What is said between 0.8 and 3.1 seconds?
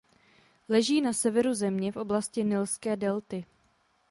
na severu země v oblasti nilské